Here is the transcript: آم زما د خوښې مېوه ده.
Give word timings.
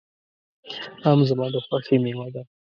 آم 1.09 1.19
زما 1.29 1.45
د 1.53 1.55
خوښې 1.65 1.97
مېوه 2.03 2.27
ده. 2.33 2.41